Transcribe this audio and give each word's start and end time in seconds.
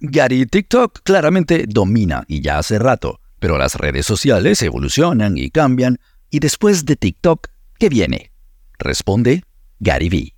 Gary, 0.00 0.46
TikTok 0.46 1.00
claramente 1.02 1.64
domina 1.66 2.24
y 2.28 2.40
ya 2.40 2.58
hace 2.58 2.78
rato, 2.78 3.20
pero 3.38 3.58
las 3.58 3.74
redes 3.74 4.06
sociales 4.06 4.62
evolucionan 4.62 5.36
y 5.36 5.50
cambian. 5.50 5.98
Y 6.30 6.40
después 6.40 6.84
de 6.84 6.96
TikTok, 6.96 7.48
¿qué 7.78 7.88
viene? 7.88 8.32
Responde 8.78 9.42
Gary 9.80 10.08
V. 10.08 10.34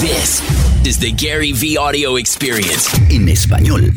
This 0.00 0.42
is 0.84 0.98
the 1.00 1.10
Gary 1.10 1.52
V 1.52 1.76
Audio 1.78 2.18
Experience. 2.18 2.88
En 3.10 3.28
español. 3.28 3.92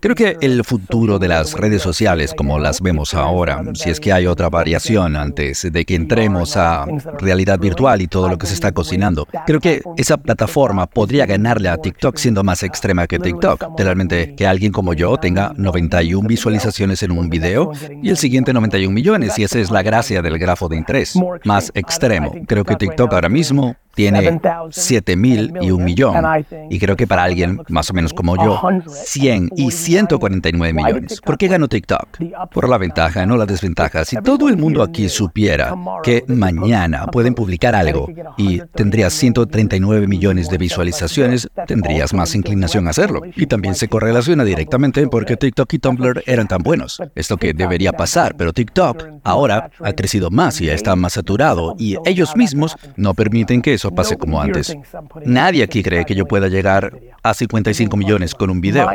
Creo 0.00 0.14
que 0.14 0.36
el 0.40 0.64
futuro 0.64 1.18
de 1.18 1.28
las 1.28 1.54
redes 1.54 1.82
sociales, 1.82 2.32
como 2.36 2.58
las 2.58 2.80
vemos 2.80 3.14
ahora, 3.14 3.62
si 3.74 3.90
es 3.90 3.98
que 3.98 4.12
hay 4.12 4.26
otra 4.26 4.48
variación 4.48 5.16
antes 5.16 5.70
de 5.70 5.84
que 5.84 5.96
entremos 5.96 6.56
a 6.56 6.86
realidad 7.18 7.58
virtual 7.58 8.02
y 8.02 8.06
todo 8.06 8.28
lo 8.28 8.38
que 8.38 8.46
se 8.46 8.54
está 8.54 8.72
cocinando, 8.72 9.26
creo 9.46 9.60
que 9.60 9.82
esa 9.96 10.16
plataforma 10.16 10.86
podría 10.86 11.26
ganarle 11.26 11.68
a 11.68 11.76
TikTok 11.76 12.16
siendo 12.16 12.44
más 12.44 12.62
extrema 12.62 13.06
que 13.06 13.18
TikTok. 13.18 13.78
Realmente 13.78 14.34
que 14.36 14.46
alguien 14.46 14.70
como 14.70 14.94
yo 14.94 15.16
tenga 15.16 15.52
91 15.56 16.28
visualizaciones 16.28 17.02
en 17.02 17.10
un 17.10 17.28
video 17.28 17.72
y 18.02 18.10
el 18.10 18.16
siguiente 18.16 18.52
91 18.52 18.92
millones, 18.92 19.38
y 19.38 19.42
esa 19.42 19.58
es 19.58 19.70
la 19.70 19.82
gracia 19.82 20.22
del 20.22 20.38
grafo 20.38 20.68
de 20.68 20.76
interés, 20.76 21.14
más 21.44 21.72
extremo. 21.74 22.32
Creo 22.46 22.64
que 22.64 22.76
TikTok 22.76 23.12
ahora 23.12 23.28
mismo 23.28 23.76
tiene 23.94 24.40
7 24.70 25.16
mil 25.16 25.52
y 25.60 25.70
un 25.70 25.84
millón. 25.84 26.24
Y 26.70 26.78
creo 26.78 26.96
que 26.96 27.06
para 27.06 27.24
alguien 27.24 27.60
más 27.68 27.90
o 27.90 27.94
menos 27.94 28.12
como 28.12 28.36
yo, 28.36 28.60
100 28.88 29.50
y 29.56 29.70
149 29.70 30.72
millones. 30.72 31.20
¿Por 31.20 31.38
qué 31.38 31.48
ganó 31.48 31.68
TikTok? 31.68 32.18
Por 32.52 32.68
la 32.68 32.78
ventaja, 32.78 33.26
no 33.26 33.36
la 33.36 33.46
desventaja. 33.46 34.04
Si 34.04 34.16
todo 34.16 34.48
el 34.48 34.56
mundo 34.56 34.82
aquí 34.82 35.08
supiera 35.08 35.74
que 36.02 36.24
mañana 36.28 37.06
pueden 37.06 37.34
publicar 37.34 37.74
algo 37.74 38.08
y 38.36 38.60
tendrías 38.74 39.12
139 39.14 40.06
millones 40.06 40.48
de 40.48 40.58
visualizaciones, 40.58 41.48
tendrías 41.66 42.12
más 42.14 42.34
inclinación 42.34 42.86
a 42.86 42.90
hacerlo. 42.90 43.22
Y 43.36 43.46
también 43.46 43.74
se 43.74 43.88
correlaciona 43.88 44.44
directamente 44.44 45.06
porque 45.08 45.36
TikTok 45.36 45.72
y 45.74 45.78
Tumblr 45.78 46.22
eran 46.26 46.48
tan 46.48 46.62
buenos. 46.62 47.00
Esto 47.14 47.36
que 47.36 47.52
debería 47.52 47.92
pasar, 47.92 48.36
pero 48.36 48.52
TikTok 48.52 49.04
ahora 49.22 49.70
ha 49.80 49.92
crecido 49.92 50.30
más 50.30 50.60
y 50.60 50.70
está 50.70 50.96
más 50.96 51.14
saturado 51.14 51.74
y 51.78 51.96
ellos 52.04 52.36
mismos 52.36 52.76
no 52.96 53.14
permiten 53.14 53.62
que 53.62 53.74
eso 53.74 53.83
pase 53.90 54.16
como 54.16 54.40
antes. 54.40 54.76
Nadie 55.24 55.62
aquí 55.62 55.82
cree 55.82 56.04
que 56.04 56.14
yo 56.14 56.26
pueda 56.26 56.48
llegar 56.48 56.92
a 57.24 57.32
55 57.32 57.96
millones 57.96 58.34
con 58.34 58.50
un 58.50 58.60
video, 58.60 58.86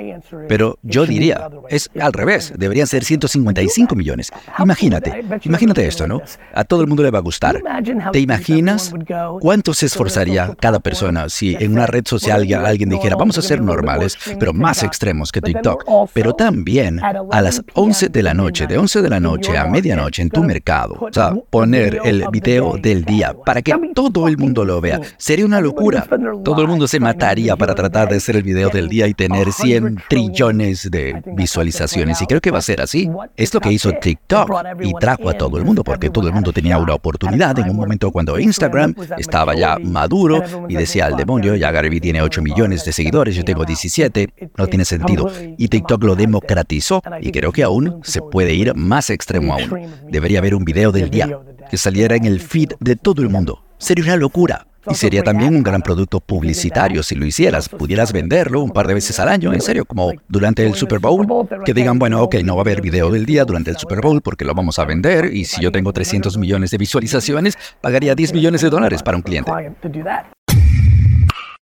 pero 0.47 0.77
yo 0.83 1.07
diría, 1.07 1.49
es 1.67 1.89
al 1.99 2.13
revés, 2.13 2.53
deberían 2.55 2.85
ser 2.85 3.03
155 3.03 3.95
millones. 3.95 4.31
Imagínate, 4.59 5.25
imagínate 5.43 5.87
esto, 5.87 6.07
¿no? 6.07 6.21
A 6.53 6.63
todo 6.63 6.81
el 6.81 6.87
mundo 6.87 7.01
le 7.01 7.09
va 7.09 7.17
a 7.17 7.23
gustar. 7.23 7.59
¿Te 8.13 8.19
imaginas 8.19 8.93
cuánto 9.41 9.73
se 9.73 9.87
esforzaría 9.87 10.55
cada 10.59 10.79
persona 10.79 11.27
si 11.27 11.55
en 11.59 11.73
una 11.73 11.87
red 11.87 12.03
social 12.05 12.47
alguien 12.63 12.89
dijera, 12.89 13.15
vamos 13.15 13.39
a 13.39 13.41
ser 13.41 13.61
normales, 13.61 14.15
pero 14.39 14.53
más 14.53 14.83
extremos 14.83 15.31
que 15.31 15.41
TikTok? 15.41 15.85
Pero 16.13 16.33
también 16.33 17.01
a 17.03 17.41
las 17.41 17.63
11 17.73 18.09
de 18.09 18.23
la 18.23 18.35
noche, 18.35 18.67
de 18.67 18.77
11 18.77 19.01
de 19.01 19.09
la 19.09 19.19
noche 19.19 19.57
a 19.57 19.65
medianoche 19.65 20.21
en 20.21 20.29
tu 20.29 20.43
mercado, 20.43 20.97
o 20.99 21.11
sea, 21.11 21.33
poner 21.49 21.99
el 22.05 22.25
video 22.31 22.77
del 22.79 23.05
día 23.05 23.33
para 23.43 23.63
que 23.63 23.73
todo 23.95 24.27
el 24.27 24.37
mundo 24.37 24.65
lo 24.65 24.79
vea. 24.81 25.01
Sería 25.17 25.47
una 25.47 25.61
locura. 25.61 26.05
Todo 26.43 26.61
el 26.61 26.67
mundo 26.67 26.87
se 26.87 26.99
mataría 26.99 27.55
para 27.55 27.73
tratar 27.73 28.07
de 28.07 28.18
hacer 28.19 28.35
el 28.35 28.43
video 28.43 28.69
del 28.69 28.87
día 28.87 29.07
y 29.07 29.13
tener 29.13 29.51
100 29.51 30.03
trillones 30.09 30.89
de 30.89 31.21
visualizaciones. 31.35 32.21
Y 32.21 32.25
creo 32.25 32.41
que 32.41 32.51
va 32.51 32.59
a 32.59 32.61
ser 32.61 32.81
así. 32.81 33.09
Es 33.35 33.53
lo 33.53 33.59
que 33.59 33.71
hizo 33.71 33.91
TikTok 33.91 34.51
y 34.81 34.93
trajo 34.93 35.29
a 35.29 35.33
todo 35.33 35.57
el 35.57 35.65
mundo 35.65 35.83
porque 35.83 36.09
todo 36.09 36.27
el 36.27 36.33
mundo 36.33 36.53
tenía 36.53 36.77
una 36.77 36.93
oportunidad 36.93 37.57
en 37.59 37.69
un 37.69 37.75
momento 37.75 38.11
cuando 38.11 38.39
Instagram 38.39 38.95
estaba 39.17 39.55
ya 39.55 39.77
maduro 39.81 40.43
y 40.67 40.75
decía 40.75 41.05
al 41.05 41.15
demonio, 41.15 41.55
ya 41.55 41.71
Gary 41.71 41.99
tiene 41.99 42.21
8 42.21 42.41
millones 42.41 42.85
de 42.85 42.91
seguidores, 42.91 43.35
yo 43.35 43.43
tengo 43.43 43.65
17, 43.65 44.51
no 44.57 44.67
tiene 44.67 44.85
sentido. 44.85 45.31
Y 45.57 45.67
TikTok 45.67 46.03
lo 46.03 46.15
democratizó 46.15 47.01
y 47.21 47.31
creo 47.31 47.51
que 47.51 47.63
aún 47.63 47.99
se 48.03 48.21
puede 48.21 48.53
ir 48.53 48.75
más 48.75 49.09
extremo 49.09 49.53
aún. 49.53 49.89
Debería 50.09 50.39
haber 50.39 50.55
un 50.55 50.65
video 50.65 50.91
del 50.91 51.09
día 51.09 51.39
que 51.69 51.77
saliera 51.77 52.15
en 52.15 52.25
el 52.25 52.39
feed 52.39 52.73
de 52.79 52.95
todo 52.95 53.21
el 53.21 53.29
mundo. 53.29 53.63
Sería 53.77 54.03
una 54.05 54.17
locura. 54.17 54.68
Y 54.89 54.95
sería 54.95 55.23
también 55.23 55.55
un 55.55 55.63
gran 55.63 55.81
producto 55.81 56.19
publicitario 56.19 57.03
si 57.03 57.15
lo 57.15 57.25
hicieras. 57.25 57.69
Pudieras 57.69 58.13
venderlo 58.13 58.61
un 58.61 58.71
par 58.71 58.87
de 58.87 58.93
veces 58.93 59.19
al 59.19 59.29
año, 59.29 59.53
en 59.53 59.61
serio, 59.61 59.85
como 59.85 60.13
durante 60.27 60.65
el 60.65 60.75
Super 60.75 60.99
Bowl. 60.99 61.27
Que 61.65 61.73
digan, 61.73 61.99
bueno, 61.99 62.21
ok, 62.21 62.35
no 62.43 62.55
va 62.55 62.61
a 62.61 62.63
haber 62.63 62.81
video 62.81 63.09
del 63.11 63.25
día 63.25 63.45
durante 63.45 63.71
el 63.71 63.77
Super 63.77 64.01
Bowl 64.01 64.21
porque 64.21 64.45
lo 64.45 64.53
vamos 64.53 64.79
a 64.79 64.85
vender. 64.85 65.33
Y 65.33 65.45
si 65.45 65.61
yo 65.61 65.71
tengo 65.71 65.93
300 65.93 66.37
millones 66.37 66.71
de 66.71 66.77
visualizaciones, 66.77 67.57
pagaría 67.81 68.15
10 68.15 68.33
millones 68.33 68.61
de 68.61 68.69
dólares 68.69 69.03
para 69.03 69.17
un 69.17 69.23
cliente. 69.23 69.51